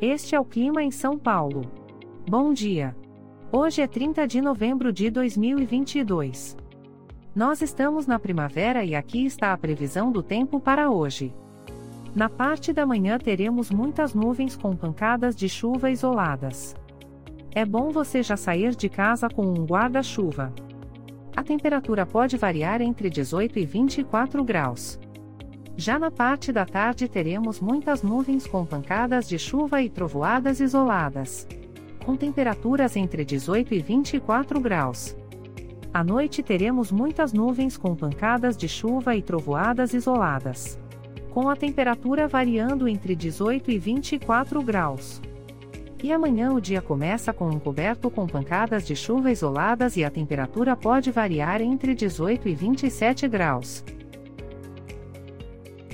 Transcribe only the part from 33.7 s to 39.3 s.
e 24 graus. À noite teremos muitas nuvens com pancadas de chuva e